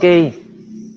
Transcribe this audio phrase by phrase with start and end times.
[0.00, 0.32] Oke,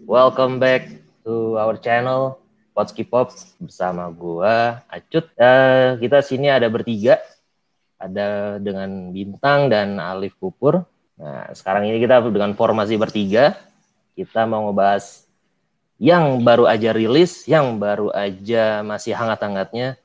[0.08, 0.88] welcome back
[1.28, 2.40] to our channel
[2.72, 5.28] Potski Pops bersama gua Acut.
[5.36, 7.20] Uh, kita sini ada bertiga,
[8.00, 10.88] ada dengan Bintang dan Alif Pupur.
[11.20, 13.60] Nah, sekarang ini kita dengan formasi bertiga,
[14.16, 15.28] kita mau ngebahas
[16.00, 20.00] yang baru aja rilis, yang baru aja masih hangat-hangatnya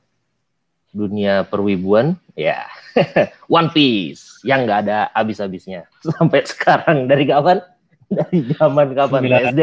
[0.91, 2.67] dunia perwibuan, ya
[3.47, 7.63] One Piece yang nggak ada habis-habisnya sampai sekarang dari kapan?
[8.09, 9.21] Dari zaman kapan?
[9.53, 9.61] SD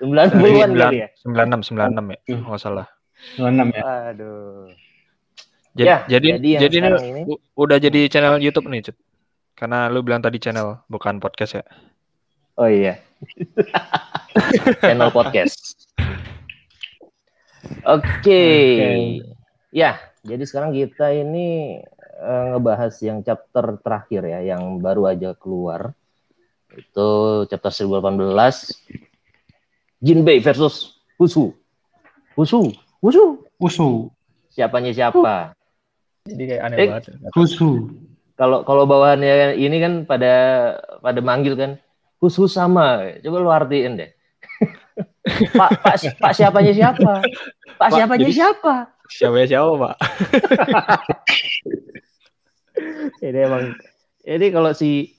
[0.00, 1.08] 90-an kali ya?
[1.22, 2.86] 96 96 ya, nggak salah.
[3.38, 3.82] 96 ya.
[4.10, 4.68] Aduh.
[5.74, 8.96] Jadi Ya, jadi jadi yang jadi ini ini- udah jadi channel YouTube nih, Cut.
[9.54, 11.64] Karena lu bilang tadi channel bukan podcast ya.
[12.54, 12.98] Oh iya.
[14.82, 15.74] Channel podcast.
[17.82, 18.42] Oke.
[19.74, 21.80] Ya, jadi sekarang kita ini
[22.14, 25.90] eh, ngebahas yang chapter terakhir ya, yang baru aja keluar.
[26.74, 27.08] Itu
[27.46, 28.34] chapter 1018.
[29.98, 31.54] Jinbei versus Husu.
[32.34, 32.74] Husu.
[32.98, 33.40] Husu.
[33.56, 34.10] Usu.
[34.50, 35.54] Siapanya siapa?
[36.24, 37.04] Jadi kayak aneh Eh, banget.
[37.34, 37.90] Usu.
[38.34, 40.34] Kalau kalau bawahannya ini kan pada
[40.98, 41.70] pada manggil kan
[42.18, 43.14] Husu sama.
[43.20, 44.10] Coba lu artiin deh.
[45.58, 47.12] Pak, Pak, Pak siapanya siapa?
[47.22, 48.74] Pak Pak, siapanya jadi- siapa?
[49.04, 49.94] Siapa ya siapa, Pak?
[53.20, 53.64] Ini emang
[54.24, 55.13] ini kalau si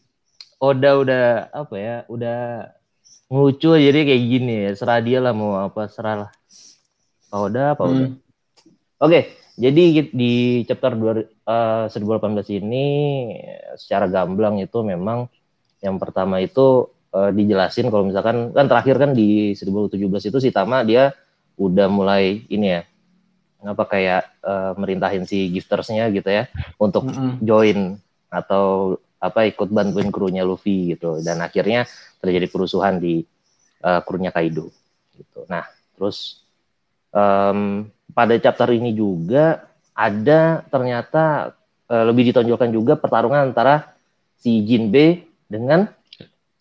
[0.73, 2.39] Oda udah apa ya, udah
[3.29, 4.71] ngelucu jadi kayak gini ya.
[4.73, 6.31] Serah dia lah mau apa, serah lah.
[7.29, 8.05] Pak Oda, Pak Oda.
[8.05, 8.13] Hmm.
[9.01, 9.19] Oke,
[9.55, 12.85] jadi di chapter 2, eh, 1018 ini
[13.79, 15.31] secara gamblang itu memang
[15.79, 20.83] yang pertama itu eh, dijelasin kalau misalkan kan terakhir kan di 1017 itu si Tama
[20.83, 21.15] dia
[21.55, 22.81] udah mulai ini ya
[23.65, 27.39] apa kayak eh, merintahin si giftersnya gitu ya untuk Mm-mm.
[27.41, 27.97] join
[28.27, 31.89] atau apa ikut bantuin krunya Luffy gitu dan akhirnya
[32.21, 33.25] terjadi perusuhan di
[33.81, 34.69] eh, krunya Kaido
[35.17, 35.49] gitu.
[35.49, 35.65] Nah,
[35.97, 36.45] terus
[37.09, 39.65] em, pada chapter ini juga
[39.95, 41.55] ada ternyata
[41.89, 43.95] eh, lebih ditonjolkan juga pertarungan antara
[44.37, 45.89] si Jinbe dengan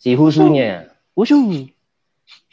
[0.01, 0.89] si Husunya.
[1.15, 1.71] Husu.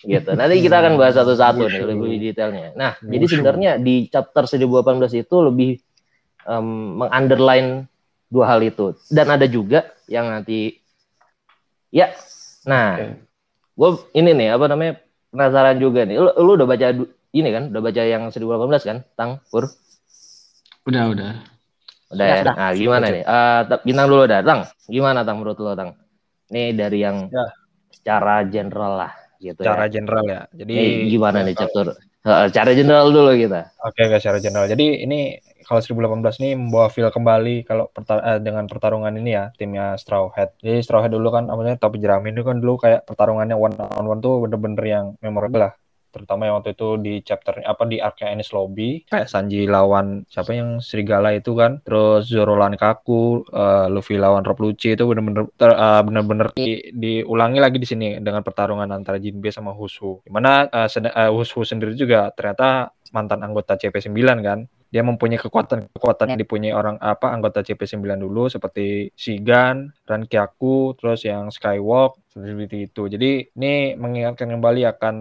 [0.01, 0.29] Gitu.
[0.33, 2.73] Nanti kita akan bahas satu-satu nih lebih detailnya.
[2.73, 3.33] Nah, jadi Wushu.
[3.37, 5.71] sebenarnya di chapter 1018 itu lebih
[6.49, 6.67] em,
[7.05, 7.90] mengunderline
[8.31, 8.95] dua hal itu.
[9.11, 10.79] Dan ada juga yang nanti
[11.91, 12.15] ya.
[12.63, 13.05] Nah, Oke.
[13.75, 16.15] gue ini nih apa namanya penasaran juga nih.
[16.17, 16.87] Lu, lu udah baca
[17.35, 17.63] ini kan?
[17.69, 18.97] Udah baca yang 1018 kan?
[19.19, 19.67] Tang, Pur?
[20.87, 21.31] Udah, udah.
[22.11, 22.43] Udah Ya, ya.
[22.43, 22.55] udah.
[22.55, 23.13] Nah, gimana Baca.
[23.15, 23.23] nih?
[23.23, 24.61] Eh, t- bintang dulu dah, Tang.
[24.87, 25.89] Gimana Tang menurut lo, Tang?
[26.51, 27.45] Nih dari yang Ya.
[27.91, 29.91] secara general lah gitu Secara ya.
[29.91, 30.41] general ya.
[30.51, 31.95] Jadi Nih, gimana nih chapter?
[32.21, 33.73] Cara general dulu kita.
[33.81, 34.69] Oke, guys, secara general.
[34.69, 39.49] Jadi ini kalau 1018 ini membawa feel kembali kalau perta- eh, dengan pertarungan ini ya
[39.57, 40.53] timnya Straw Hat.
[40.61, 44.05] Jadi Straw Hat dulu kan namanya topi jerami itu kan dulu kayak pertarungannya one on
[44.05, 45.73] one tuh bener-bener yang memorable lah.
[46.11, 50.51] Terutama yang waktu itu di chapter apa di arc Ennis Lobby kayak Sanji lawan siapa
[50.51, 51.79] yang serigala itu kan.
[51.87, 56.91] Terus Zoro lawan Kaku, eh, Luffy lawan Rob Lucci itu bener-bener ter- eh, bener-bener di-
[56.91, 60.21] diulangi lagi di sini dengan pertarungan antara Jinbe sama Husu.
[60.21, 64.59] Di mana sed- eh, Husu sendiri juga ternyata mantan anggota CP9 kan
[64.91, 71.23] dia mempunyai kekuatan kekuatan yang dipunyai orang apa anggota CP9 dulu seperti Shigan, Rankyaku, terus
[71.23, 73.07] yang Skywalk seperti itu.
[73.07, 75.15] Jadi ini mengingatkan kembali akan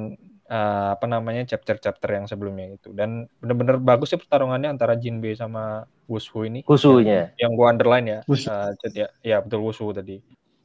[0.50, 5.86] eh, apa namanya chapter-chapter yang sebelumnya itu dan benar-benar bagus ya pertarungannya antara Jinbe sama
[6.10, 6.66] Wushu ini.
[6.66, 7.30] Husunya.
[7.38, 8.18] Yang gua underline ya.
[8.26, 8.50] Wushu.
[8.50, 10.18] eh, Chat ya, ya betul Wushu tadi.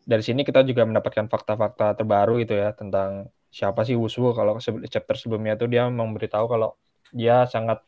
[0.06, 4.58] Dari sini kita juga mendapatkan fakta-fakta terbaru gitu ya tentang siapa sih Wushu kalau
[4.90, 6.74] chapter sebelumnya itu dia memberitahu kalau
[7.14, 7.80] dia sangat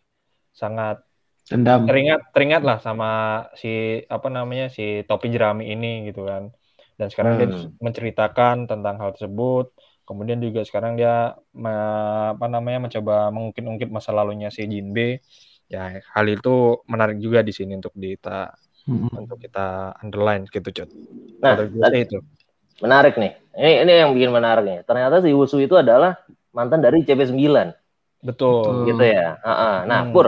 [0.54, 1.04] sangat
[1.48, 1.88] Dendam.
[1.88, 3.10] teringat teringat lah sama
[3.56, 6.52] si apa namanya si topi jerami ini gitu kan
[7.00, 7.72] dan sekarang dia Hmm.
[7.80, 9.72] menceritakan tentang hal tersebut
[10.08, 15.20] kemudian juga sekarang dia me- apa namanya mencoba mengungkit-ungkit masa lalunya si Jinbe
[15.68, 18.56] ya hal itu menarik juga di sini untuk kita
[18.88, 19.12] Mm-mm.
[19.12, 20.90] untuk kita underline gitu cut
[21.38, 22.18] Nah, tadi- itu
[22.78, 23.34] Menarik nih.
[23.58, 24.78] Ini ini yang bikin menarik nih.
[24.86, 26.14] Ternyata si Husu itu adalah
[26.54, 27.74] mantan dari CP9
[28.22, 28.86] betul Betul.
[28.94, 29.38] gitu ya.
[29.42, 29.76] Heeh.
[29.90, 30.14] Nah, Hmm.
[30.14, 30.28] Pur.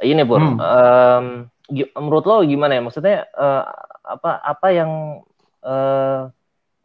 [0.00, 0.40] Ini Pur.
[0.40, 0.56] Hmm.
[0.60, 1.26] Em,
[1.68, 2.82] gi- menurut lo gimana ya?
[2.84, 3.62] Maksudnya eh,
[4.04, 5.20] apa apa yang
[5.60, 6.20] eh,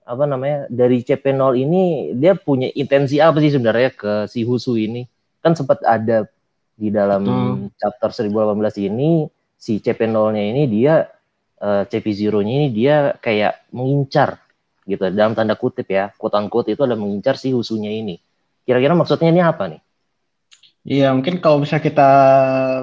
[0.09, 5.05] apa namanya dari CP0 ini dia punya intensi apa sih sebenarnya ke si Husu ini?
[5.45, 6.25] Kan sempat ada
[6.73, 7.21] di dalam
[7.69, 7.77] Betul.
[7.77, 11.05] chapter 1018 ini si CP0-nya ini dia
[11.61, 14.41] eh, CP0-nya ini dia kayak mengincar
[14.89, 18.17] gitu dalam tanda kutip ya, quote unquote itu adalah mengincar si Husunya ini.
[18.65, 19.81] Kira-kira maksudnya ini apa nih?
[20.89, 22.09] Iya, mungkin kalau bisa kita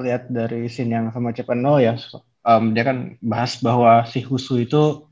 [0.06, 1.98] lihat dari scene yang sama Cepeno ya,
[2.46, 5.05] em, dia kan bahas bahwa si Husu itu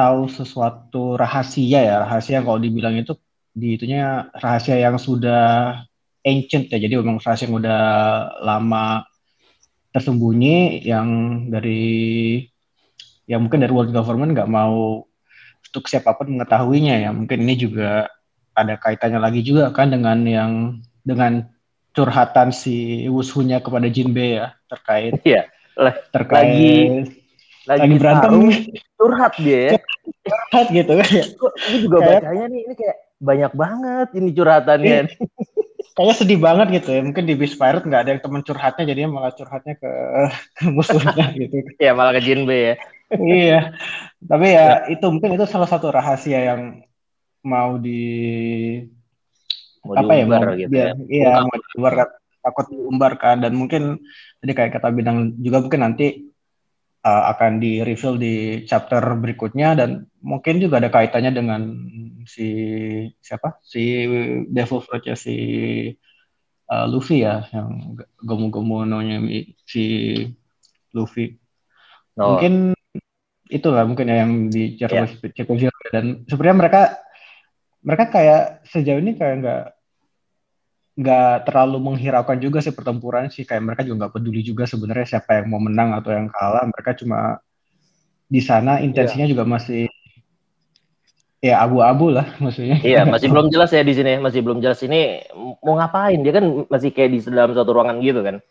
[0.00, 3.12] tahu sesuatu rahasia ya, rahasia kalau dibilang itu
[3.52, 5.76] di itunya rahasia yang sudah
[6.24, 6.80] ancient ya.
[6.80, 7.82] Jadi memang rahasia yang udah
[8.40, 9.04] lama
[9.92, 11.08] tersembunyi yang
[11.52, 12.40] dari
[13.28, 15.04] yang mungkin dari world government nggak mau
[15.68, 17.10] untuk siapa pun mengetahuinya ya.
[17.12, 18.08] Mungkin ini juga
[18.56, 20.52] ada kaitannya lagi juga kan dengan yang
[21.04, 21.44] dengan
[21.92, 25.50] curhatan si Wushunya kepada Jinbe ya terkait Iya.
[26.12, 26.74] terkait Lagi
[27.70, 28.32] lagi, lagi berantem
[28.98, 29.70] curhat dia ya.
[30.26, 31.24] curhat gitu kan ya.
[31.32, 34.98] Kok ini juga Kayak- bacanya nih ini kayak banyak banget ini curhatannya.
[35.90, 37.00] Kayaknya sedih banget gitu ya.
[37.02, 39.90] Mungkin di Beast Pirate nggak ada yang teman curhatnya, jadinya malah curhatnya ke,
[40.56, 41.56] ke musuhnya gitu.
[41.76, 42.74] ya malah ke Jinbe ya.
[43.16, 43.60] iya.
[44.22, 46.84] Tapi ya itu mungkin itu salah satu rahasia yang
[47.42, 48.00] mau di
[49.80, 50.92] Mau apa ya diumbar mau gitu dia- ya.
[51.08, 51.92] iya mau diumbar
[52.40, 53.82] takut diumbarkan dan mungkin
[54.38, 56.28] tadi kayak kata bidang juga mungkin nanti
[57.04, 58.34] uh, akan di reveal di
[58.68, 61.62] chapter berikutnya dan mungkin juga ada kaitannya dengan
[62.28, 62.48] si
[63.20, 63.60] siapa?
[63.64, 64.06] Si
[64.48, 65.36] Devil Fruit-nya si
[66.68, 70.16] uh, Luffy ya yang Gomu Gomu no-nya mi- si
[70.92, 71.36] Luffy.
[72.20, 72.76] Oh, mungkin
[73.50, 75.06] itulah mungkin ya yang di Ya.
[75.08, 76.82] Chico Zero dan sebenarnya mereka
[77.80, 79.64] mereka kayak sejauh ini kayak nggak
[80.98, 85.40] nggak terlalu menghiraukan juga sih pertempuran sih kayak mereka juga nggak peduli juga sebenarnya siapa
[85.40, 87.38] yang mau menang atau yang kalah mereka cuma
[88.30, 89.90] di sana intensinya juga masih
[91.40, 95.24] ya abu-abu lah maksudnya Iya, masih belum jelas ya di sini, masih belum jelas ini
[95.64, 96.20] mau ngapain.
[96.20, 98.44] Dia kan masih kayak di dalam satu ruangan gitu kan.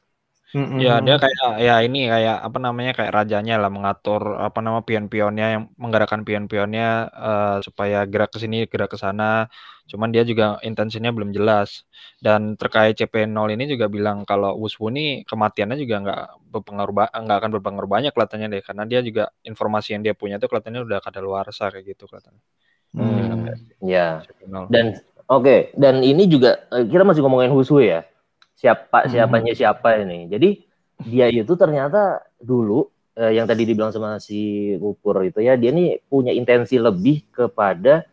[0.50, 0.82] Mm-mm.
[0.82, 5.46] Ya dia kayak ya ini kayak apa namanya kayak rajanya lah mengatur apa nama pion-pionnya
[5.54, 9.46] yang menggerakkan pion-pionnya eh, supaya gerak ke sini gerak ke sana.
[9.86, 11.86] Cuman dia juga intensinya belum jelas.
[12.18, 17.52] Dan terkait CP0 ini juga bilang kalau Wushu ini kematiannya juga nggak berpengaruh nggak akan
[17.54, 21.70] berpengaruh banyak kelihatannya deh karena dia juga informasi yang dia punya tuh kelihatannya udah kadaluarsa
[21.70, 22.42] kayak gitu kelihatannya.
[22.98, 23.54] Hmm.
[23.86, 24.26] Ya.
[24.26, 24.66] CP0.
[24.74, 24.98] Dan
[25.30, 28.02] oke, dan ini juga eh, kita masih ngomongin Husu ya.
[28.60, 29.12] Siapa Hmm.
[29.16, 30.28] siapanya siapa ini.
[30.28, 30.50] Jadi
[31.08, 36.04] dia itu ternyata dulu eh, yang tadi dibilang sama si Upur itu ya, dia nih
[36.12, 38.04] punya intensi lebih kepada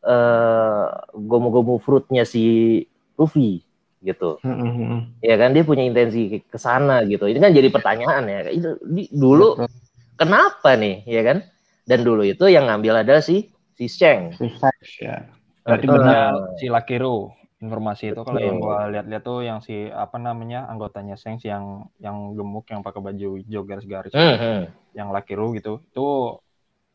[0.00, 2.80] eh gomu-gomu fruitnya si
[3.18, 3.60] Luffy
[4.00, 4.38] gitu.
[5.20, 7.28] Ya kan dia punya intensi ke sana gitu.
[7.28, 8.38] Ini kan jadi pertanyaan ya.
[8.48, 9.60] Itu di- dulu
[10.16, 11.38] kenapa nih, ya kan?
[11.84, 14.32] Dan dulu itu yang ngambil adalah si si Sheng.
[14.38, 15.26] Si Fax, ya
[15.60, 17.28] berarti benar si Lakiru
[17.60, 18.20] informasi itu.
[18.24, 22.80] Kalau yang gua lihat-lihat tuh yang si apa namanya anggotanya Sengs yang yang gemuk yang
[22.80, 24.62] pakai baju hijau garis-garis Hmm, hmm.
[24.96, 26.06] yang Lakiru gitu itu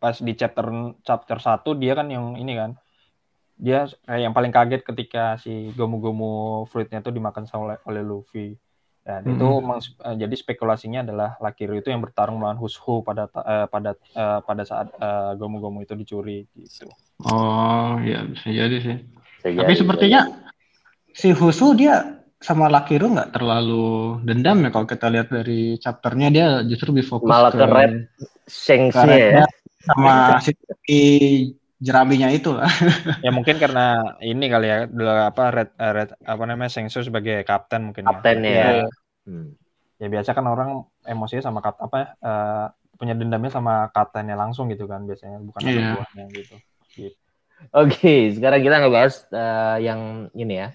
[0.01, 0.65] pas di chapter
[1.05, 2.71] chapter 1 dia kan yang ini kan
[3.55, 8.59] dia kayak yang paling kaget ketika si gomu-gomu fruitnya tuh dimakan sama oleh, oleh Luffy.
[9.05, 9.37] Dan Mhm.
[9.37, 13.95] itu meng- eh, jadi spekulasinya adalah Lakiru itu yang bertarung melawan Hushu pada eh, pada
[13.95, 16.89] eh, pada saat eh, gomu-gomu itu dicuri gitu.
[17.23, 18.97] Oh ya bisa jadi sih.
[19.39, 20.21] Bisa Tapi jadi, sepertinya
[21.15, 26.47] si Husu dia sama Lakiru nggak terlalu dendam ya kalau kita lihat dari chapternya dia
[26.67, 29.45] justru lebih fokus Malah ke Red ke Sheng-nya ya.
[29.85, 30.51] Sama si
[31.79, 32.67] jeraminya itu lah.
[33.25, 37.41] ya mungkin karena ini kali ya dulu apa red, eh, red apa namanya Sengsu sebagai
[37.47, 38.19] kapten mungkin ya.
[38.43, 38.69] ya.
[38.83, 38.87] ya
[39.25, 39.57] Hmm.
[39.97, 44.85] ya biasa kan orang emosinya sama kap apa eh, punya dendamnya sama kaptennya langsung gitu
[44.85, 45.73] kan biasanya bukan Iya.
[45.73, 46.55] sama buahnya gitu
[47.73, 50.69] Oke, sekarang kita ngebahas eh, yang ini ya.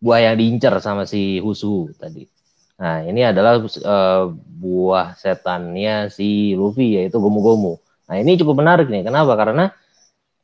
[0.00, 2.28] Buah yang diincar sama si Husu tadi.
[2.76, 7.80] Nah, ini adalah eh, buah setannya si Luffy yaitu Gomu-Gomu.
[8.08, 9.02] Nah, ini cukup menarik nih.
[9.08, 9.32] Kenapa?
[9.40, 9.64] Karena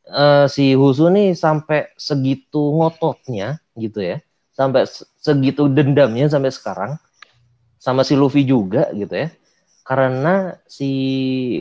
[0.08, 4.16] eh, si Husu nih sampai segitu ngototnya gitu ya.
[4.56, 6.92] Sampai se- segitu dendamnya sampai sekarang
[7.80, 9.28] sama si Luffy juga gitu ya.
[9.84, 10.90] Karena si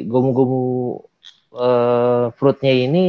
[0.07, 0.63] Gomu-Gomu
[1.57, 3.05] eh, fruitnya ini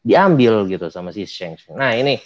[0.00, 1.56] diambil gitu sama si Sheng.
[1.76, 2.16] Nah ini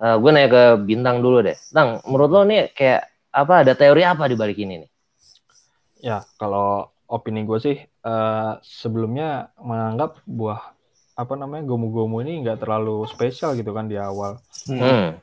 [0.00, 1.56] gue nanya ke Bintang dulu deh.
[1.72, 4.90] Tang, menurut lo nih kayak apa ada teori apa di balik ini nih?
[6.00, 10.72] ya kalau opini gue sih eh, sebelumnya menganggap buah
[11.12, 15.20] apa namanya gomu-gomu ini nggak terlalu spesial gitu kan di awal Hmm.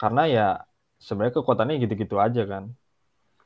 [0.00, 0.48] karena ya
[0.96, 2.72] sebenarnya kekuatannya gitu-gitu aja kan.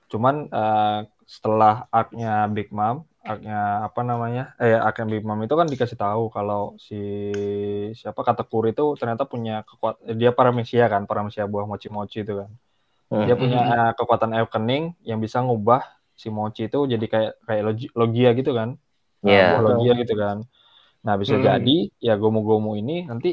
[0.07, 4.43] Cuman eh, setelah arc-nya Big Mom, arc-nya apa namanya?
[4.63, 4.77] Eh
[5.13, 6.95] Big Mom itu kan dikasih tahu kalau si
[8.01, 12.51] siapa Katakuri itu ternyata punya kekuatan dia paramesia kan, paramesia buah mochi-mochi itu kan.
[13.27, 13.43] Dia Hmm.
[13.43, 15.83] punya eh, kekuatan awakening yang bisa ngubah
[16.23, 18.71] si mochi itu jadi kayak kayak logi- logia gitu kan.
[19.25, 19.43] Nah, Iya.
[19.51, 20.39] buah logia gitu kan.
[21.07, 21.45] Nah, bisa Hmm.
[21.49, 21.77] jadi
[22.09, 23.29] ya gomu-gomu ini nanti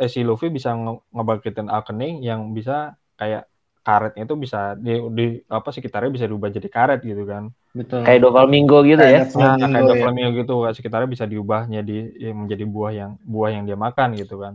[0.00, 3.42] eh, si Luffy bisa nge- ngebangkitin Awakening yang bisa kayak
[3.86, 5.24] karetnya itu bisa di, di
[5.56, 7.44] apa sekitarnya bisa diubah jadi karet gitu kan.
[7.70, 8.02] Betul.
[8.02, 9.22] Kayak Doflamingo gitu ya?
[9.22, 9.90] Kayak Nah, Flamingo kayak ya.
[9.94, 14.42] Doflamingo gitu sekitarnya bisa diubah jadi ya, menjadi buah yang buah yang dia makan gitu
[14.42, 14.54] kan.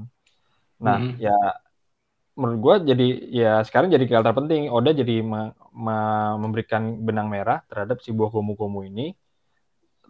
[0.84, 1.16] Nah, Mhm.
[1.24, 1.38] ya
[2.36, 4.68] menurut gua jadi ya sekarang jadi karakter penting.
[4.68, 9.16] Oda jadi me- me- memberikan benang merah terhadap si buah gomu-gomu ini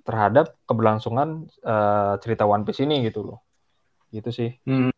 [0.02, 3.40] terhadap keberlangsungan eh, cerita One Piece ini gitu loh.
[4.10, 4.50] Gitu sih.
[4.66, 4.90] Hmm.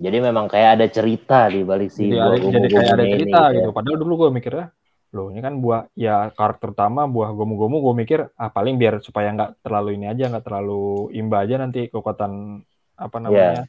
[0.00, 3.04] Jadi memang kayak ada cerita di balik si jadi buah ada, jadi kayak ada gomu-gomunya
[3.04, 3.56] ini cerita gitu ya.
[3.60, 3.70] gitu.
[3.76, 4.66] Padahal dulu gue mikirnya,
[5.10, 9.34] loh ini kan buah ya karakter utama buah gomu-gomu gue mikir ah paling biar supaya
[9.34, 12.62] nggak terlalu ini aja nggak terlalu imba aja nanti kekuatan
[12.94, 13.66] apa namanya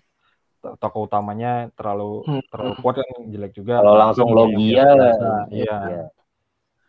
[0.62, 2.42] to- tokoh utamanya terlalu Hmm.
[2.46, 3.82] terlalu kuat kan jelek juga.
[3.82, 5.78] Kalau langsung yang Logia, iya Iya,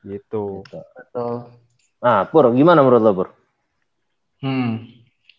[0.05, 0.61] gitu.
[0.69, 0.85] gitu.
[0.93, 1.35] Betul.
[2.03, 3.29] Nah, Pur, gimana menurut lo, Pur?
[4.45, 4.85] Hmm.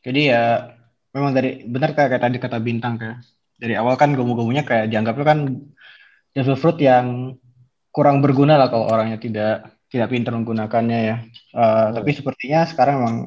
[0.01, 0.73] Jadi ya
[1.13, 3.21] memang dari benar kayak, kayak tadi kata bintang kayak
[3.61, 5.39] dari awal kan gomu-gomunya kayak dianggapnya kan
[6.33, 7.37] devil fruit yang
[7.93, 11.15] kurang berguna lah kalau orangnya tidak tidak pintar menggunakannya ya.
[11.53, 13.17] Eh, Tapi sepertinya sekarang memang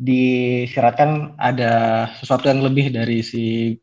[0.00, 1.72] disyaratkan ada
[2.22, 3.76] sesuatu yang lebih dari si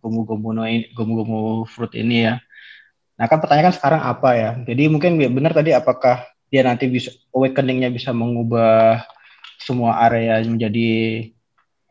[0.00, 0.56] gomu-gomu
[0.96, 2.34] gomu-gomu fruit ini ya.
[3.20, 4.50] Nah kan pertanyaan kan sekarang apa ya?
[4.64, 9.04] Jadi mungkin benar tadi apakah dia nanti bisa awakening-nya bisa mengubah
[9.60, 10.90] semua area menjadi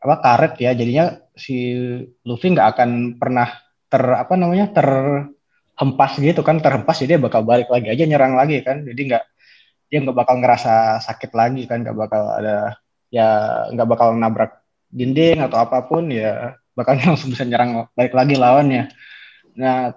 [0.04, 1.72] apa karet ya jadinya si
[2.28, 3.48] Luffy nggak akan pernah
[3.88, 4.68] ter apa namanya
[5.74, 8.86] terhempas gitu kan terhempas jadi dia bakal balik lagi aja nyerang lagi kan.
[8.86, 9.24] Jadi nggak
[9.90, 12.78] dia nggak bakal ngerasa sakit lagi kan nggak bakal ada
[13.10, 13.28] ya
[13.70, 18.90] nggak bakal nabrak dinding atau apa pun ya bakal langsung bisa nyerang balik lagi lawannya.
[19.58, 19.94] Nah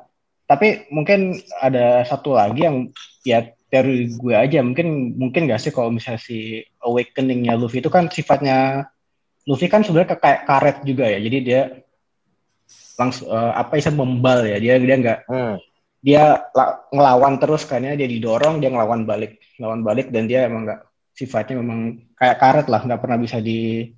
[0.48, 2.88] tapi mungkin ada satu lagi yang
[3.28, 8.08] ya teori gue aja mungkin mungkin gak sih kalau misalnya si awakeningnya Luffy itu kan
[8.08, 8.88] sifatnya
[9.44, 11.62] Luffy kan sebenarnya kayak karet juga ya jadi dia
[13.00, 14.58] langsung eh, apa bisa membal ya.
[14.64, 15.56] Dia dia nggak Hmm.
[16.02, 17.94] dia la- ngelawan terus kan ya.
[18.00, 20.82] Dia didorong dia ngelawan balik ngelawan balik dan dia emang nggak
[21.18, 21.80] sifatnya memang
[22.18, 22.82] kayak karet lah.
[22.86, 23.90] Nggak pernah bisa di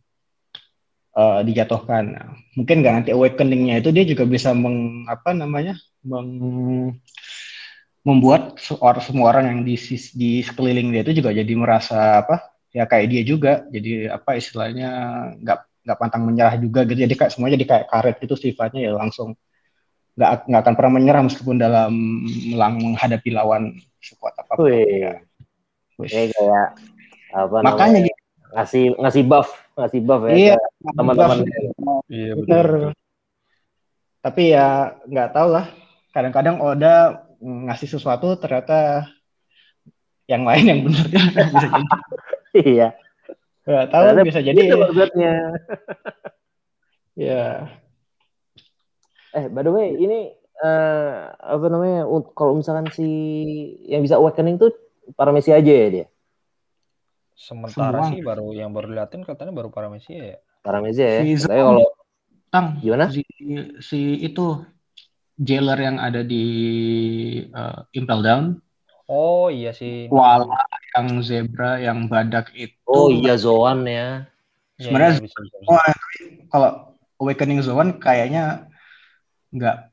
[1.19, 2.03] eh, dijatuhkan.
[2.15, 5.73] Nah, mungkin nggak nanti awakeningnya itu dia juga bisa meng apa namanya
[6.05, 6.95] meng-
[8.07, 9.75] membuat seor- semua orang yang di
[10.15, 12.35] di sekeliling dia itu juga jadi merasa apa
[12.71, 13.51] ya kayak dia juga.
[13.69, 14.89] Jadi apa istilahnya
[15.43, 18.91] nggak nggak pantang menyerah juga gitu jadi kayak semuanya jadi kayak karet gitu sifatnya ya
[18.93, 19.33] langsung
[20.13, 21.89] nggak nggak akan pernah menyerah meskipun dalam
[22.53, 24.85] melang menghadapi lawan sekuat apa pun Wih.
[25.01, 25.13] ya.
[25.99, 26.79] Kayak
[27.33, 28.07] apa Makanya namanya?
[28.07, 28.19] gitu.
[28.49, 30.57] ngasih ngasih buff, ngasih buff ya Iya,
[30.95, 31.37] teman-teman.
[32.09, 32.67] Iya bener.
[34.19, 34.67] Tapi ya
[35.05, 35.65] nggak tahu lah.
[36.15, 39.07] Kadang-kadang Oda ngasih sesuatu ternyata
[40.27, 41.81] yang lain yang benar kan bisa jadi.
[42.59, 42.87] Iya.
[43.69, 44.61] Nggak tahu Ternyata bisa jadi.
[44.65, 45.33] Itu maksudnya.
[47.19, 47.67] Ya.
[49.35, 52.07] Eh, by the way, ini eh, apa namanya?
[52.31, 53.03] Kalau misalkan si
[53.91, 54.71] yang bisa awakening tuh
[55.19, 56.05] Paramesi aja ya dia.
[57.35, 58.09] Sementara Semua.
[58.11, 60.37] sih baru yang baru liatin katanya baru Paramecia ya.
[60.63, 61.19] Paramesi ya.
[61.27, 61.87] Si Tapi kalau
[62.49, 63.11] Tang, gimana?
[63.11, 63.21] si,
[63.83, 64.63] si itu
[65.37, 66.45] jailer yang ada di
[67.51, 68.45] uh, Impel Down,
[69.09, 70.05] Oh iya sih.
[70.05, 70.61] koala,
[70.93, 72.77] yang zebra, yang badak itu.
[72.85, 74.29] Oh iya Zoan ya.
[74.77, 75.69] Iya, sebenarnya iya, bisa, bisa, bisa.
[75.73, 75.93] Wah,
[76.53, 76.69] kalau
[77.19, 78.69] Awakening Zone kayaknya
[79.49, 79.89] nggak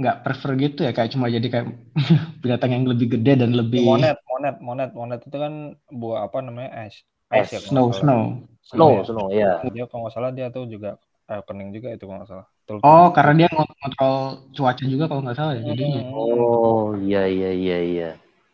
[0.00, 1.66] nggak prefer gitu ya kayak cuma jadi kayak
[2.42, 6.88] binatang yang lebih gede dan lebih Monet, monet, monet, monet itu kan buah apa namanya
[6.88, 7.04] es.
[7.28, 8.48] Es, ya, snow snow.
[8.64, 9.02] Snow, ya.
[9.04, 9.52] snow ya.
[9.68, 10.96] Dia kalau nggak salah dia tuh juga
[11.32, 12.46] eh, kening juga itu kalau nggak salah.
[12.62, 12.78] Betul.
[12.84, 14.16] Oh, karena dia ngont- ngontrol
[14.52, 16.00] cuaca juga kalau nggak salah ya jadinya.
[16.04, 16.14] Hmm.
[16.14, 18.10] Oh iya iya iya iya.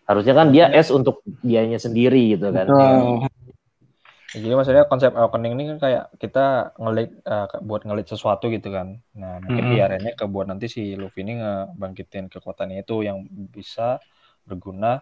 [0.09, 2.65] Harusnya kan dia es untuk dianya sendiri gitu kan.
[2.71, 3.29] Betul.
[4.29, 8.69] Ya, jadi maksudnya konsep awakening ini kan kayak kita ngelit eh, buat ngelit sesuatu gitu
[8.69, 9.01] kan.
[9.17, 14.01] Nah, mungkin di arenanya ke buat nanti si Luffy ini ngebangkitin kekuatannya itu yang bisa
[14.45, 15.01] berguna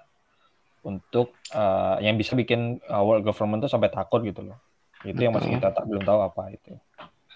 [0.86, 4.58] untuk eh, yang bisa bikin eh, world government tuh sampai takut gitu loh.
[5.02, 6.78] Itu yang masih kita tak belum tahu apa itu.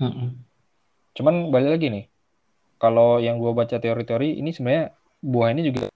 [0.01, 0.29] Mm-mm.
[1.15, 2.05] Cuman balik lagi nih.
[2.81, 5.93] Kalau yang gua baca teori-teori ini sebenarnya buah ini juga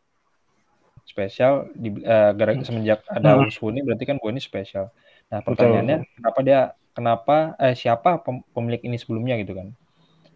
[1.09, 3.49] spesial di eh, gara semenjak ada Hmm.
[3.49, 4.93] Usu ini berarti kan buah ini spesial.
[5.33, 6.61] Nah, pertanyaannya kenapa dia
[6.93, 9.73] kenapa eh siapa pem- pemilik ini sebelumnya gitu kan?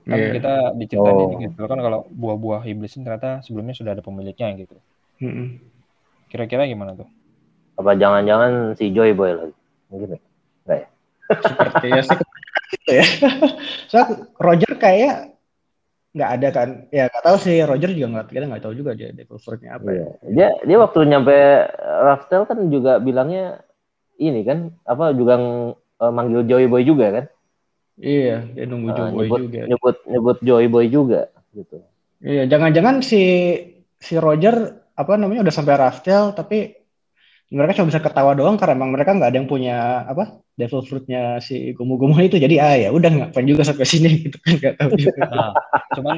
[0.09, 0.33] Kan Iya.
[0.41, 1.25] kita diceritain Oh.
[1.29, 4.77] ini gitu kan kalau buah-buah iblis ini ternyata sebelumnya sudah ada pemiliknya gitu.
[5.21, 5.61] Mm-mm.
[6.33, 7.09] Kira-kira gimana tuh?
[7.77, 9.55] Apa jangan-jangan si Joy Boy lagi?
[9.93, 10.21] Mungkin ya?
[11.45, 12.17] Sepertinya sih
[12.73, 13.05] gitu ya.
[13.91, 15.15] Soalnya Roger kayak
[16.13, 16.69] nggak ada kan?
[16.89, 19.89] Ya nggak tahu sih Roger juga nggak kita nggak tahu juga dia devil fruitnya apa
[19.89, 19.97] ya.
[19.97, 20.09] Iya.
[20.35, 21.37] Dia dia waktu nyampe
[21.79, 23.61] Raftel kan juga bilangnya
[24.19, 27.25] ini kan apa juga ng- eh, manggil Joy Boy juga kan?
[27.99, 29.61] Iya, dia nunggu Eh, Joe Boy nyebut, juga.
[29.67, 31.21] nyebut nyebut Joy Boy juga
[31.51, 31.83] gitu.
[32.23, 33.23] Iya, jangan-jangan si
[33.99, 34.55] si Roger
[34.95, 36.78] apa namanya udah sampai Raftel tapi
[37.49, 41.41] mereka cuma bisa ketawa doang karena emang mereka nggak ada yang punya apa devil fruitnya
[41.41, 44.91] si Gomu-Gomu itu jadi ah ya udah ngapain juga sampai sini gitu kan nggak tahu
[45.01, 45.21] juga.
[45.33, 45.53] Nah,
[45.97, 46.17] cuman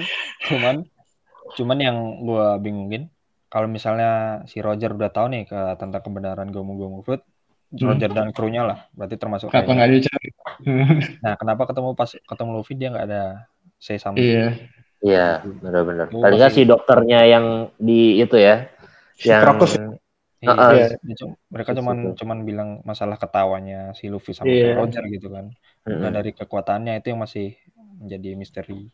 [0.51, 0.75] cuman
[1.55, 1.97] cuman yang
[2.27, 3.03] gue bingungin
[3.51, 7.23] kalau misalnya si Roger udah tahu nih ke tentang kebenaran Gomu Fruit,
[7.75, 10.29] Roger dan krunya lah, berarti termasuk Kenapa nggak dicari?
[11.25, 13.23] Nah, kenapa ketemu pas ketemu Luffy dia nggak ada
[13.79, 14.23] say something?
[14.23, 14.49] Iya.
[15.01, 16.13] Iya, benar-benar.
[16.13, 18.69] Oh, Tadi kan si dokternya yang di itu ya,
[19.17, 19.81] Si yang Krokus
[20.41, 20.71] Iya, Heeh.
[20.73, 20.87] Iya.
[21.05, 24.73] dia cum- mereka cuman cuman bilang masalah ketawanya si Luffy sama Iya.
[24.81, 25.53] Roger gitu kan.
[25.85, 26.17] Nah, Mm-mm.
[26.17, 27.61] dari kekuatannya itu yang masih
[28.01, 28.89] menjadi misteri.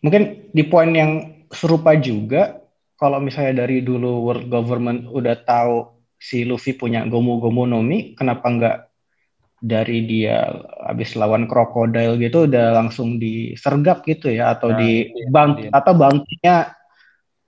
[0.00, 2.64] Mungkin di poin yang serupa juga,
[2.96, 8.16] kalau misalnya dari dulu world government udah tahu si Luffy punya Gomu Gomu no Mi,
[8.16, 8.76] kenapa nggak
[9.60, 10.48] dari dia
[10.88, 15.68] habis lawan krokodil gitu udah langsung disergap gitu ya atau Nah, di iya, iya.
[15.68, 16.56] atau bounty-nya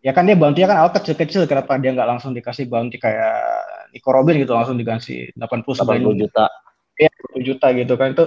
[0.02, 3.38] ya kan dia bounty-nya kan awal kecil-kecil kenapa dia nggak langsung dikasih bounty kayak
[3.94, 6.44] Nico Robin gitu langsung dikasih 80 sampai 80 juta.
[6.98, 8.24] 10 juta gitu kan itu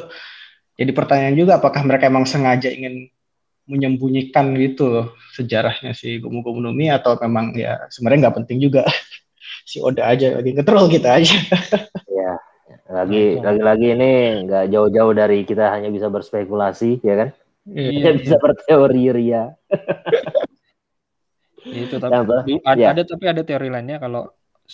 [0.76, 3.12] jadi pertanyaan juga apakah mereka emang sengaja ingin
[3.68, 8.58] menyembunyikan gitu loh sejarahnya si Gomu Gomu no Mi atau memang ya sebenarnya nggak penting
[8.64, 8.84] juga
[9.70, 11.38] si Oda aja lagi ngetrol kita aja
[12.16, 12.34] Ya.
[12.86, 14.12] Lagi lagi-lagi ini
[14.46, 17.30] nggak jauh-jauh dari kita hanya bisa berspekulasi, ya kan?
[17.66, 19.54] Iya, Hanya bisa berteori ria.
[21.74, 22.38] Itu tapi Apa?
[22.46, 22.90] du- ada, Iya.
[22.92, 24.22] ada tapi ada teori lainnya kalau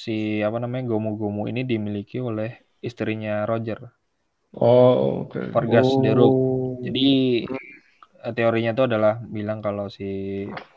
[0.03, 0.11] si
[0.47, 2.47] apa namanya Gomu Gomu ini dimiliki oleh
[2.87, 3.79] istrinya Roger,
[4.53, 6.01] oh oke Vargas Oh.
[6.03, 6.33] Deruk.
[6.83, 6.99] Jadi
[8.25, 10.03] eh, teorinya itu adalah bilang kalau si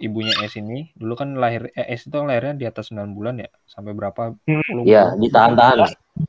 [0.06, 3.48] ibunya Es ini dulu kan lahir eh, Es itu lahirnya di atas 9 bulan ya,
[3.74, 4.22] sampai berapa?
[4.44, 5.20] Puluh Ya, bulan.
[5.22, 5.80] ditahan-tahan.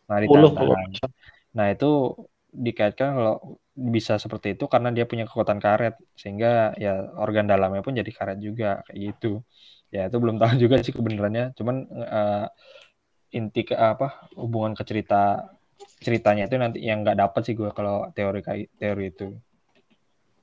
[0.10, 0.92] Nah, Puluh, ditahan-tahan.
[1.58, 1.88] Nah, itu
[2.66, 3.36] dikaitkan kalau
[3.96, 6.48] bisa seperti itu karena dia punya kekuatan karet sehingga
[6.84, 6.90] ya
[7.24, 9.28] organ dalamnya pun jadi karet juga kayak gitu.
[9.96, 11.56] Ya, itu belum tahu juga sih kebenarannya.
[11.56, 12.46] Cuman eh,
[13.40, 15.48] inti ke apa hubungan ke cerita
[16.04, 19.28] ceritanya itu nanti yang nggak dapat sih gue kalau teori kayak teori itu.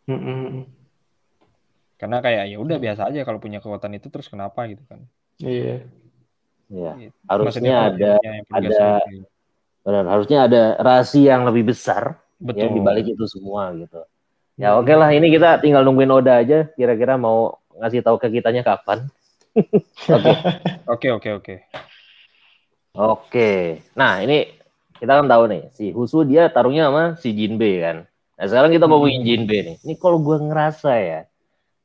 [0.08, 0.64] Mm-mm.
[2.00, 5.00] Karena kayak ya udah biasa aja kalau punya kekuatan itu terus kenapa gitu kan.
[5.38, 5.84] iya
[6.72, 6.96] Ya.
[6.96, 7.12] Gitu.
[7.28, 8.12] Harusnya Maksudnya ada
[8.48, 9.28] ada- gitu.
[9.84, 12.68] benar, harusnya ada rahasia yang lebih besar ya betul.
[12.72, 14.00] di balik itu semua gitu.
[14.56, 16.68] Ya oke lah, ini kita tinggal nungguin Oda aja.
[16.72, 19.04] Kira-kira mau ngasih tahu ke kitanya kapan?
[19.52, 20.32] Oke.
[20.92, 21.54] Oke, oke, oke.
[22.92, 23.80] Oke.
[23.96, 24.50] Nah, ini
[24.98, 28.04] kita kan tahu nih, si Husu dia taruhnya sama si Jinbe kan.
[28.36, 29.76] Nah, sekarang kita ngomongin Jinbe nih.
[29.80, 31.20] Ini kalau gua ngerasa ya,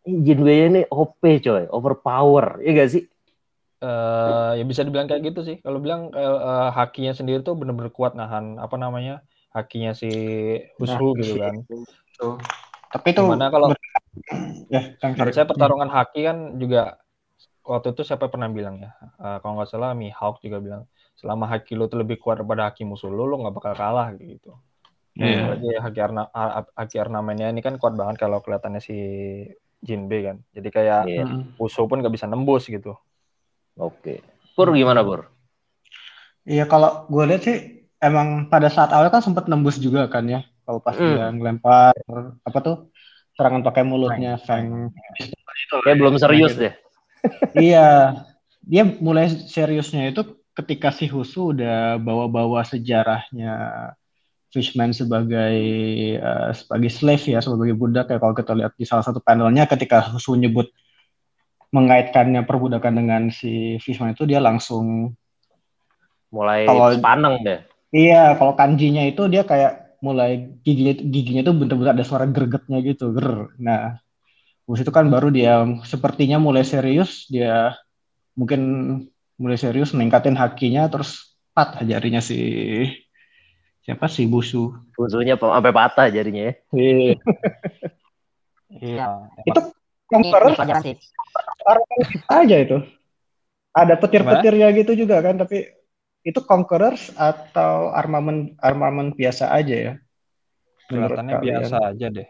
[0.10, 2.60] ini Jinbe ini OP coy, overpower.
[2.65, 3.03] Iya gak sih?
[3.77, 5.62] eh ya bisa dibilang kayak gitu sih.
[5.62, 9.21] Kalau bilang eh, eh, hakinya sendiri tuh bener-bener kuat nahan apa namanya
[9.53, 10.10] hakinya si
[10.82, 11.62] Hushu gitu kan.
[12.17, 12.41] Tuh.
[12.88, 13.69] tapi itu Gimana kalau
[14.71, 16.97] ya kan saya pertarungan haki kan juga
[17.67, 18.95] waktu itu siapa pernah bilang ya?
[19.19, 20.84] Eh, kalau nggak salah Mihawk juga bilang
[21.19, 24.56] selama haki lo tuh lebih kuat daripada haki musuh lo, lo nggak bakal kalah gitu.
[25.17, 25.49] Iya.
[25.49, 26.23] Apalagi haki arna
[26.77, 28.95] haki ornamennya ini kan kuat banget kalau kelihatannya si
[29.84, 30.38] Jinbe kan.
[30.56, 31.01] Jadi kayak.
[31.06, 31.41] Mm-mm.
[31.60, 32.95] Hushu pun nggak bisa nembus gitu.
[33.77, 34.23] Oke.
[34.56, 35.30] Pur gimana, Pur?
[36.47, 37.58] Iya kalau gue lihat sih
[37.99, 40.47] emang pada saat awal kan sempat nembus juga kan ya.
[40.63, 41.13] Kalau pas Hmm.
[41.17, 41.93] dia ngelempar
[42.45, 42.77] apa tuh
[43.36, 44.93] serangan pakai mulutnya Fang.
[45.84, 46.73] Kayak belum serius deh.
[47.55, 48.13] Iya,
[48.63, 50.23] dia mulai seriusnya itu
[50.57, 53.53] ketika si Husu udah bawa-bawa sejarahnya
[54.49, 55.57] Fishman sebagai
[56.17, 60.01] eh, sebagai slave ya, sebagai budak ya kalau kita lihat di salah satu panelnya ketika
[60.11, 60.71] Husu nyebut
[61.69, 65.13] mengaitkannya perbudakan dengan si Fishman itu dia langsung
[66.27, 67.59] Mulai Kalau- sepaneng deh.
[67.87, 73.15] Iya, kalau kanjinya itu dia kayak mulai giginya giginya tuh bener-bener ada suara gregetnya gitu,
[73.15, 73.55] ger.
[73.57, 73.95] Nah,
[74.67, 77.71] habis itu kan baru dia sepertinya mulai serius, dia
[78.36, 78.62] mungkin
[79.39, 82.38] mulai serius meningkatin hakinya terus patah jarinya si
[83.88, 84.75] siapa sih Busu.
[84.99, 86.53] Husunya sampai patah jadinya ya.
[86.75, 87.15] Iya.
[88.67, 89.32] Iya.
[89.47, 89.71] Itu
[90.12, 90.95] conqueror pelajaran sih.
[92.27, 92.77] aja itu.
[93.71, 95.71] Ada petir-petirnya gitu juga kan, tapi
[96.27, 99.93] itu conquerors atau armament armament biasa aja ya?
[100.91, 102.27] Kelihatannya biasa aja deh.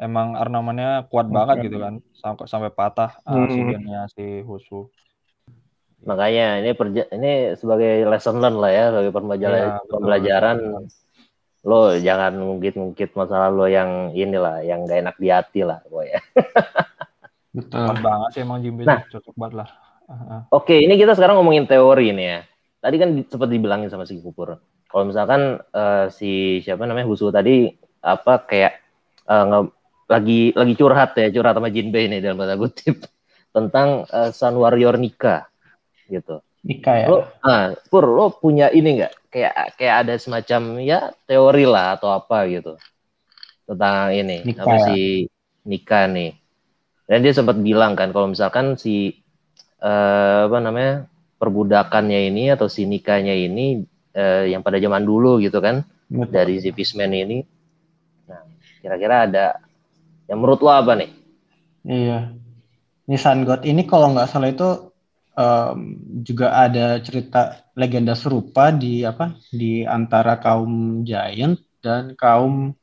[0.00, 1.34] Emang ornamennya kuat Oke.
[1.36, 3.52] banget gitu kan, sampai sampai patah uh, Hmm.
[3.52, 4.88] sidennya si Husu.
[6.00, 9.92] Makanya ini perja- ini sebagai lesson learn lah ya, sebagai pembelajaran, Iya, betul.
[9.92, 10.56] pembelajaran
[11.60, 16.08] lo jangan ngungkit-ngungkit masalah lo yang inilah, yang gak enak di hati lah, boy.
[17.52, 17.82] Betul.
[17.84, 19.04] Kuat banget sih emang Jimbe Nah.
[19.04, 19.68] cocok banget lah.
[20.08, 20.40] Uh, uh.
[20.54, 22.40] Oke, ini kita sekarang ngomongin teori nih ya.
[22.80, 24.56] Tadi kan di- sempat dibilangin sama si Kupur.
[24.88, 26.30] Kalau misalkan eh, si
[26.64, 27.68] siapa namanya Husu tadi
[28.00, 28.72] apa kayak
[29.28, 29.76] nge-
[30.10, 33.06] lagi lagi curhat ya, curhat sama Jinbei nih dalam tanda kutip
[33.54, 35.46] tentang eh, Sun Warrior Nika
[36.10, 36.42] gitu.
[36.60, 37.06] Nikah ya.
[37.08, 39.12] Lo, ah, Pur, lo punya ini nggak?
[39.30, 42.74] Kayak kayak ada semacam ya teori lah atau apa gitu
[43.70, 44.84] tentang ini Nikah apa ya.
[44.90, 44.98] si
[45.62, 46.34] nikah nih.
[47.06, 49.14] Dan dia sempat bilang kan kalau misalkan si
[49.80, 51.06] eh, apa namanya
[51.40, 56.34] perbudakannya ini atau si nikahnya ini eh, yang pada zaman dulu gitu kan Betul.
[56.34, 57.38] dari si Fishman ini.
[58.26, 58.42] Nah,
[58.82, 59.46] kira-kira ada
[60.30, 61.10] yang menurut lo apa nih?
[61.82, 62.30] Iya.
[63.10, 64.94] Ini Sun God ini kalau nggak salah itu
[65.34, 65.78] em,
[66.22, 72.78] juga ada cerita legenda serupa di apa di antara kaum Giant dan kaum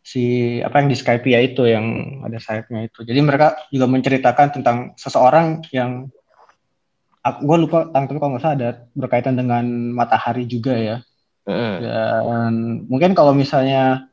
[0.00, 1.84] si apa yang di Skypia itu yang
[2.24, 3.04] ada sayapnya itu.
[3.04, 6.08] Jadi mereka juga menceritakan tentang seseorang yang
[7.26, 10.96] gue lupa tapi kalau nggak salah ada berkaitan dengan matahari juga ya.
[11.82, 14.08] Dan mungkin kalau misalnya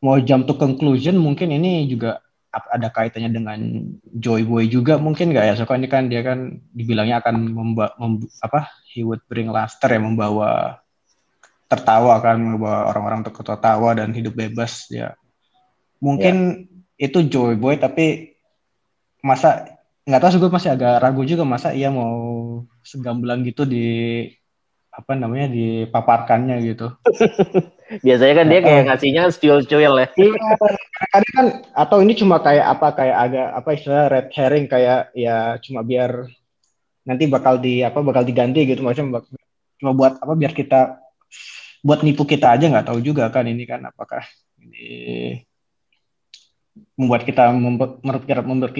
[0.00, 3.60] mau jump to conclusion, mungkin ini juga ada kaitannya dengan
[4.10, 5.54] Joy Boy juga mungkin nggak ya?
[5.54, 8.66] Soalnya ini kan dia kan dibilangnya akan memba mem- apa?
[8.90, 10.82] He would bring laughter ya, membawa
[11.70, 15.14] tertawa kan, membawa orang-orang untuk tertawa dan hidup bebas ya.
[16.02, 16.66] Mungkin
[16.98, 18.34] itu Joy Boy tapi
[19.22, 22.16] masa nggak tahu sih gue masih agak ragu juga masa ia mau
[22.82, 24.26] segambelan gitu di
[24.90, 26.90] apa namanya dipaparkannya gitu.
[27.98, 30.06] Biasanya kan dia kayak ngasihnya cuil-cuil ya.
[30.14, 30.54] Iya,
[31.10, 35.58] kadang kan atau ini cuma kayak apa kayak agak apa istilah red herring kayak ya
[35.58, 36.30] cuma biar
[37.02, 39.10] nanti bakal di apa bakal diganti gitu macam
[39.80, 41.02] cuma buat apa biar kita
[41.80, 44.22] buat nipu kita aja nggak tahu juga kan ini kan apakah
[44.60, 45.40] ini
[46.94, 47.98] membuat kita member-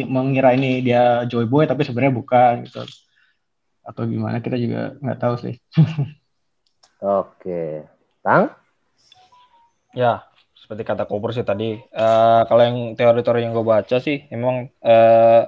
[0.06, 2.84] mengira ini dia Joy Boy tapi sebenarnya bukan gitu
[3.80, 5.54] atau gimana kita juga nggak tahu sih.
[7.00, 7.88] Oke.
[8.20, 8.59] Tang?
[9.90, 10.22] Ya,
[10.54, 11.64] seperti kata Koper sih tadi.
[11.82, 15.40] Eh, kalau yang teori-teori yang gue baca sih, emang eh,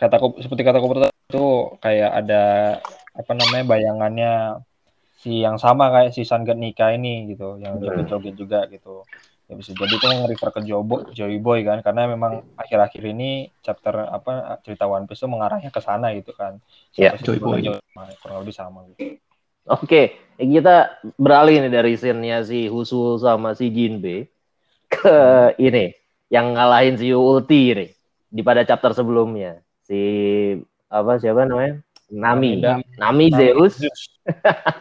[0.00, 1.44] kata seperti kata tadi itu
[1.84, 2.42] kayak ada
[3.14, 4.30] apa namanya bayangannya
[5.22, 7.84] si yang sama kayak si Sangat nikah ini gitu, yang Hmm.
[7.86, 9.06] joget-joget juga gitu.
[9.48, 13.94] Ya bisa jadi itu nge-refer ke Jobo, Joy Boy kan, karena memang akhir-akhir ini chapter
[14.16, 14.30] apa
[14.64, 16.58] cerita One Piece itu mengarahnya ke sana gitu kan.
[16.96, 17.60] Ya, Sampai Joy Boy.
[18.22, 19.00] Kurang lebih sama gitu.
[19.64, 24.28] Oke, kita beralih nih dari scene-nya si Husul sama si Jinbe
[24.92, 25.88] ke ini
[26.28, 27.90] yang ngalahin si Ulti nih
[28.28, 29.64] di pada chapter sebelumnya.
[29.88, 29.96] Si
[30.92, 31.80] apa siapa namanya?
[32.12, 32.60] Nami.
[32.60, 33.80] Nami Nami Zeus.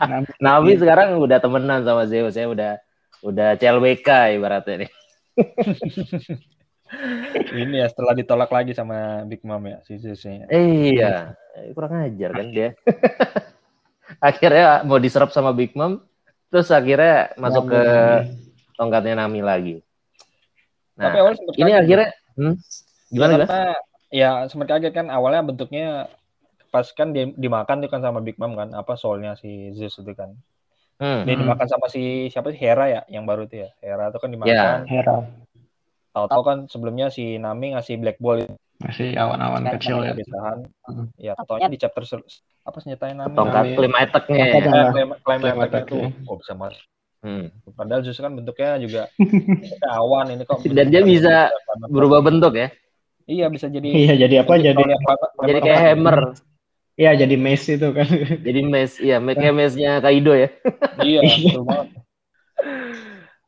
[0.03, 2.79] Nah, Nami sekarang udah temenan sama Zeus ya, udah
[3.27, 4.91] udah CLBK ibaratnya nih.
[7.51, 10.47] Ini ya setelah ditolak lagi sama Big Mom ya si Zeus-nya.
[10.47, 12.71] Iya, Eh, kurang ajar kan dia.
[14.23, 15.99] akhirnya mau diserap sama Big Mom,
[16.47, 17.83] terus akhirnya masuk ke
[18.79, 19.75] tongkatnya Nami lagi.
[20.95, 21.11] Nah,
[21.59, 21.81] ini kaget.
[21.83, 22.09] akhirnya
[22.39, 22.55] hmm,
[23.11, 23.63] gimana ya, karena
[24.13, 26.07] ya sempat kaget kan awalnya bentuknya
[26.71, 30.15] pas kan dia dimakan tuh kan sama Big Mom kan apa soulnya si Zeus itu
[30.15, 30.31] kan
[31.01, 31.25] Hmm.
[31.25, 31.41] dia Hmm.
[31.43, 34.53] dimakan sama si siapa sih Hera ya yang baru tuh ya Hera tuh kan dimakan
[34.53, 34.85] Ya.
[34.85, 35.25] Hera
[36.13, 40.11] tahu-tahu kan sebelumnya si Nami ngasih Black Ball itu masih awan-awan kan kecil ya.
[40.13, 41.07] kebiasaan Hmm.
[41.15, 42.03] ya taunya di chapter
[42.67, 44.59] apa senjatanya Nami Tongkat attack-nya ya.
[45.63, 46.09] Attack, itu ya.
[46.27, 46.75] oh bisa mas
[47.23, 47.47] Hmm.
[47.79, 49.07] padahal Zeus kan bentuknya juga
[49.95, 51.47] awan ini kok Dan dia bisa
[51.87, 52.67] Berubah bentuk ya.
[53.23, 54.59] iya bisa jadi Iya jadi apa?
[54.59, 54.83] Jadi
[55.47, 56.17] Jadi kayak hammer.
[56.99, 58.05] Iya jadi mace itu kan.
[58.45, 60.51] Jadi mes, iya, kayak mesnya Kaido ya.
[61.07, 61.87] iya betul banget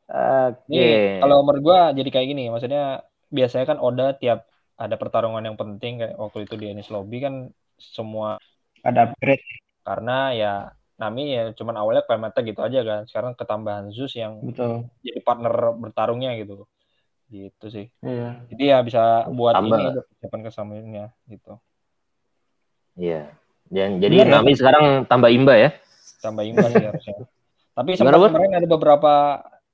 [0.06, 0.86] Oke.
[1.20, 4.46] Kalau menurut gua jadi kayak gini, maksudnya biasanya kan Oda tiap
[4.76, 7.48] ada pertarungan yang penting kayak waktu itu di Enies Lobby kan
[7.80, 8.36] semua
[8.84, 9.42] Ada upgrade.
[9.82, 10.52] karena ya
[10.96, 13.00] Nami ya cuman awalnya Clementa gitu aja kan.
[13.04, 14.88] Sekarang ketambahan Zeus yang Betul.
[15.04, 16.64] jadi partner bertarungnya gitu.
[17.28, 17.86] Gitu sih.
[18.00, 18.40] Iya.
[18.48, 19.76] Jadi ya bisa buat Tambah.
[19.76, 21.52] ini persiapan kesampaiannya gitu.
[22.96, 23.28] Iya.
[23.68, 24.34] Dan jadi Bener ya?
[24.40, 25.70] Nami sekarang tambah imba ya.
[26.24, 27.16] Tambah imbas sih harusnya.
[27.76, 28.32] Tapi sempat Bur?
[28.32, 29.12] kemarin ada beberapa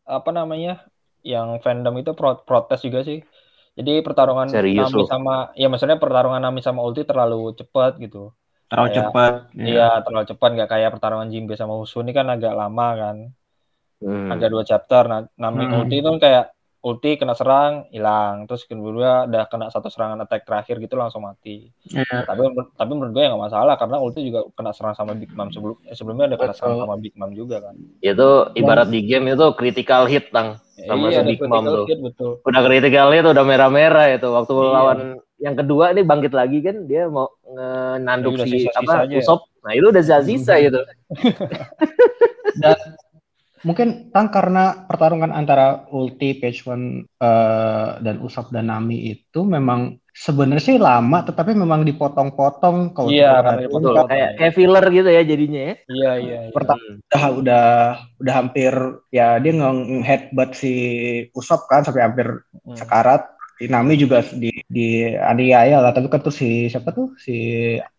[0.03, 0.83] apa namanya
[1.23, 3.23] yang fandom itu pro- protes juga sih.
[3.73, 5.09] Jadi pertarungan Serius Nami lu?
[5.09, 8.37] sama ya maksudnya pertarungan Nami sama Ulti terlalu cepat gitu.
[8.69, 9.33] Terlalu Kayak- cepat.
[9.57, 13.17] Iya, terlalu cepat nggak kayak pertarungan Jinbe sama Husu ini kan agak lama kan.
[14.03, 14.29] Hmm.
[14.29, 15.03] Agak dua chapter.
[15.09, 15.79] Nah, Nami Hmm.
[15.85, 16.47] Ulti itu kan kayak
[16.83, 21.71] ulti kena serang hilang, terus kedua udah kena satu serangan attack terakhir gitu langsung mati.
[21.87, 22.27] Iya.
[22.27, 22.43] Tapi
[22.75, 25.79] tapi menurut gue ya nggak masalah karena ulti juga kena serang sama Big Mom sebelum
[25.87, 27.79] eh, sebelumnya ada kena serang sama Big Mom juga kan.
[28.03, 30.59] Itu ibarat di game itu critical hit tang.
[30.83, 31.87] Sama Mom critical tuh.
[32.01, 32.31] betul.
[32.43, 34.71] Udah critical hit udah merah-merah itu waktu Iya.
[34.71, 34.99] lawan
[35.39, 37.31] yang kedua ini bangkit lagi kan dia mau
[37.99, 39.07] nanduk Iya, si apa.
[39.07, 39.43] Usop.
[39.63, 40.81] Nah, itu udah sisa-sisa gitu.
[42.63, 42.77] Dan
[43.63, 50.03] mungkin tang karena pertarungan antara Ulti, Page One uh, dan Usop dan Nami itu memang
[50.13, 53.41] sebenarnya sih lama, tetapi memang dipotong-potong kalau Iya,
[54.05, 55.75] kayak kayak filler gitu ya jadinya ya.
[55.89, 56.39] Iya iya.
[56.47, 56.53] iya.
[56.53, 57.67] Pertama udah udah
[58.21, 58.75] udah hampir
[59.09, 60.73] ya dia nge-headbutt si
[61.33, 62.29] Usop kan sampai hampir
[62.63, 62.77] Hmm.
[62.77, 63.25] sekarat.
[63.57, 67.33] Si Nami juga di di aniaya lah, tapi kan tuh si siapa tuh si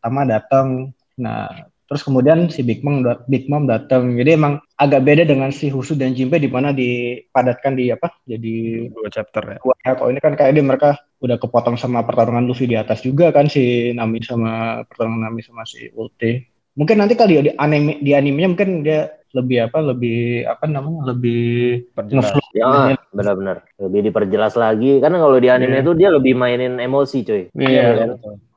[0.04, 0.92] Tama datang.
[1.18, 1.50] Nah,
[1.94, 4.18] terus kemudian si Big Mom Big Mom datang.
[4.18, 8.10] Jadi emang agak beda dengan si Husu dan Jinbe di mana dipadatkan di apa?
[8.26, 9.58] Jadi Dua chapter ya.
[9.62, 9.94] dua ya.
[9.94, 13.46] Kalau ini kan kayak dia mereka udah kepotong sama pertarungan Luffy di atas juga kan
[13.46, 16.42] si Nami sama pertarungan Nami sama si Ulti.
[16.74, 21.10] Mungkin nanti kali ya di anime di animenya mungkin dia lebih apa lebih apa namanya
[21.10, 21.42] lebih
[21.98, 23.66] ngeflow Ya, benar-benar.
[23.82, 25.84] Lebih diperjelas lagi karena kalau di anime Iya.
[25.84, 27.44] itu dia lebih mainin emosi, cuy.
[27.58, 27.84] Iya.
[27.98, 28.10] kan?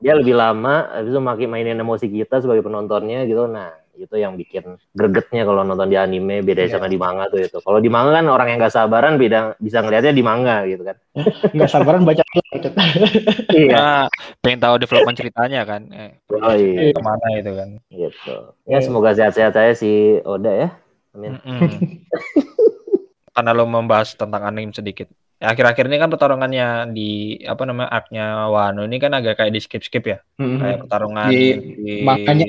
[0.05, 3.49] Dia lebih lama habis itu makin mainin emosi kita sebagai penontonnya gitu.
[3.49, 6.77] Nah, itu yang bikin gregetnya kalau nonton di anime beda Iya.
[6.77, 7.59] sama di manga tuh itu.
[7.59, 10.97] Kalau di manga kan orang yang gak sabaran beda bisa ngelihatnya di manga gitu kan.
[11.57, 12.69] nggak sabaran baca gitu.
[13.57, 13.73] Iya.
[13.73, 14.05] Nah,
[14.39, 15.83] pengen tahu development ceritanya kan.
[15.89, 16.93] Eh, Oh, iya.
[16.93, 17.69] ke mana itu kan.
[17.89, 18.35] Gitu.
[18.65, 20.69] Ya semoga sehat-sehat saya si Oda ya.
[21.17, 21.41] Amin.
[21.41, 21.71] Mm-mm.
[23.35, 25.09] Karena lo membahas tentang anime sedikit.
[25.37, 27.11] Ya, akhir-akhir ini kan pertarungannya di
[27.45, 30.19] apa namanya arc-nya Wano ini kan agak kayak di skip-skip ya.
[30.35, 32.47] Kayak pertarungan Di di, manganya.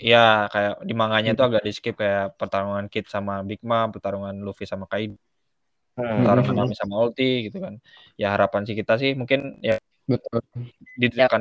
[0.00, 4.34] Iya, kayak di manganya itu agak di skip kayak pertarungan Kid sama Big Mom, pertarungan
[4.40, 5.20] Luffy sama Kaido,
[6.00, 6.24] Hmm.
[6.24, 6.64] pertarungan.
[6.64, 7.76] Nami sama Ulti gitu kan.
[8.16, 9.76] Ya harapan sih kita sih mungkin ya
[10.08, 10.40] Betul.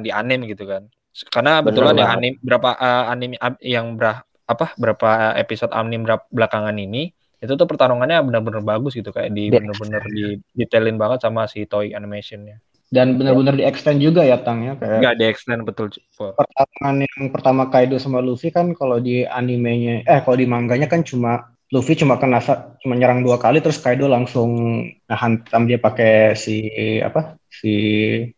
[0.03, 0.91] di anime gitu kan.
[1.31, 2.17] Karena betulan ya banget.
[2.19, 8.19] anime berapa eh, anime yang berapa apa berapa episode anime belakangan ini itu tuh pertarungannya
[8.25, 12.59] benar-benar bagus gitu kayak di benar-benar di detailin banget sama si Toy Animationnya.
[12.89, 15.87] Dan benar-benar di extend juga ya Tang ya kayak Enggak di extend betul.
[16.17, 21.05] Pertarungan yang pertama Kaido sama Luffy kan kalau di animenya eh kalau di manganya kan
[21.05, 22.41] cuma Luffy cuma kena
[22.81, 24.49] cuma nyerang dua kali terus Kaido langsung
[25.05, 26.65] hantam dia pakai si
[26.97, 27.69] apa si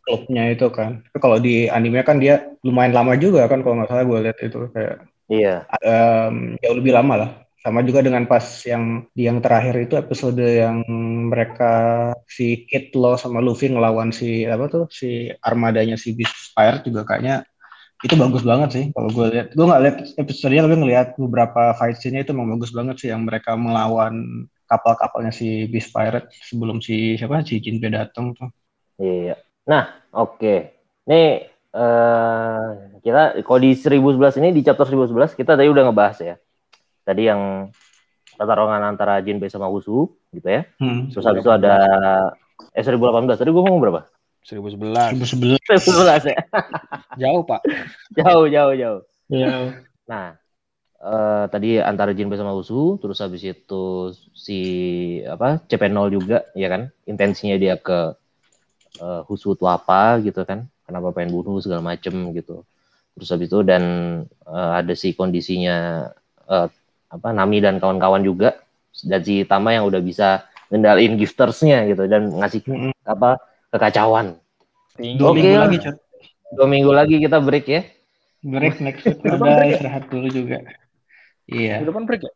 [0.03, 0.99] klubnya itu kan.
[0.99, 4.37] Tapi kalau di animenya kan dia lumayan lama juga kan kalau nggak salah gue lihat
[4.43, 4.95] itu kayak
[5.31, 5.63] Iya.
[5.79, 7.29] em, jauh lebih lama lah.
[7.61, 10.81] Sama juga dengan pas yang di yang terakhir itu episode yang
[11.29, 16.81] mereka si Kid Law sama Luffy ngelawan si apa tuh si armadanya si Beast Fire
[16.81, 17.45] juga kayaknya
[18.01, 19.47] itu bagus banget sih kalau gue lihat.
[19.53, 23.29] Gue nggak lihat episodenya tapi ngelihat beberapa fight scene-nya itu memang bagus banget sih yang
[23.29, 28.49] mereka melawan kapal-kapalnya si Beast Pirate sebelum si siapa si Jinbe datang tuh.
[28.97, 29.37] Iya.
[29.69, 30.55] Nah, oke.
[31.05, 32.67] Nih eh
[33.05, 36.35] kita kalau di 1011 ini di chapter 1011 kita tadi udah ngebahas ya.
[37.01, 37.71] Tadi yang
[38.37, 40.65] pertarungan antara Jinbe sama Usu gitu ya.
[40.81, 41.13] Hmm.
[41.13, 41.75] Terus habis itu ada
[42.73, 43.37] eh 2018.
[43.37, 44.01] Tadi gue ngomong berapa?
[44.47, 45.21] 2011.
[45.21, 45.69] 2011.
[45.69, 46.39] 2011 ya.
[47.21, 47.61] Jauh, Pak.
[48.17, 49.01] jauh, jauh, jauh.
[49.29, 49.77] Iya.
[50.09, 50.33] Nah,
[50.97, 54.59] eh tadi antara Jinbe sama Usu, terus habis itu si
[55.29, 56.89] apa CP0 juga, ya kan?
[57.05, 58.17] Intensinya dia ke
[58.97, 60.65] eh, Husu itu apa gitu kan?
[60.89, 62.65] Kenapa pengen bunuh segala macem gitu.
[63.15, 63.83] Terus habis itu dan
[64.49, 66.09] eh, ada si kondisinya
[66.49, 66.67] eh,
[67.11, 68.55] apa Nami dan kawan-kawan juga
[69.05, 72.91] dan si Tama yang udah bisa ngendaliin giftersnya gitu dan ngasih Mm-mm.
[73.03, 73.35] apa
[73.71, 74.39] kekacauan.
[74.95, 75.95] Dua Oke minggu lagi, Cot.
[76.55, 77.81] Dua minggu lagi kita break ya.
[78.41, 79.75] Break next week Udah ada break ya?
[79.77, 80.57] istirahat dulu juga.
[81.51, 81.75] Iya.
[81.83, 82.33] Depan break ya?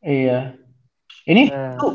[0.00, 0.38] Iya.
[1.28, 1.76] Ini Nah.
[1.76, 1.92] tuh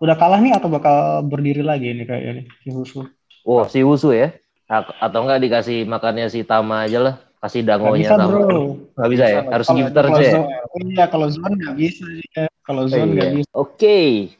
[0.00, 3.00] udah kalah nih atau bakal berdiri lagi ini kayaknya nih si Husu.
[3.48, 4.34] Oh, si Wusu ya?
[4.68, 7.14] A- Atau enggak dikasih makannya si Tama aja lah.
[7.36, 8.28] Kasih Nggak dangonya bisa Tama.
[8.32, 8.60] bro.
[8.96, 9.40] Nggak bisa ya?
[9.40, 10.32] Bisa, Harus Kalau- gifter aja ya?
[10.32, 12.44] zone- Iya kalau zone nggak bisa dia.
[12.60, 13.36] Kalau zone nggak Iya.
[13.38, 13.50] bisa.
[13.52, 13.98] Oke,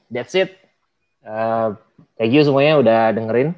[0.08, 0.50] that's it.
[1.20, 1.68] Uh,
[2.14, 3.50] thank you semuanya udah dengerin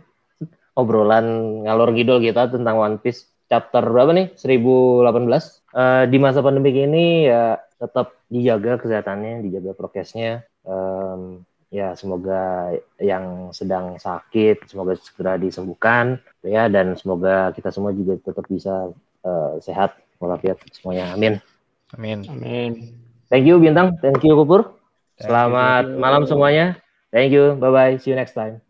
[0.72, 1.26] obrolan
[1.64, 4.26] ngalor ngidol kita tentang One Piece chapter berapa nih?
[4.34, 5.60] 1018.
[5.68, 10.42] Uh, di masa pandemi ini ya tetap dijaga kesehatannya, dijaga prokesnya.
[10.62, 18.16] Um, ya semoga yang sedang sakit semoga segera disembuhkan ya dan semoga kita semua juga
[18.16, 18.88] tetap bisa
[19.28, 21.12] uh, sehat walafiat semuanya.
[21.12, 21.44] Amin.
[21.92, 22.24] Amin.
[22.28, 22.72] Amin.
[23.28, 24.80] Thank you Bintang, thank you Kupur.
[25.20, 26.00] Thank Selamat you.
[26.00, 26.80] malam semuanya.
[27.12, 27.56] Thank you.
[27.60, 27.94] Bye bye.
[28.00, 28.60] See you next time.